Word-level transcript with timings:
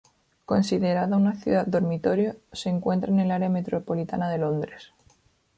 Considerada 0.45 1.15
una 1.15 1.35
ciudad 1.35 1.67
dormitorio, 1.67 2.37
se 2.53 2.69
encuentra 2.69 3.11
en 3.11 3.19
el 3.19 3.29
área 3.29 3.49
metropolitana 3.49 4.31
de 4.31 4.39
Londres. 4.39 4.93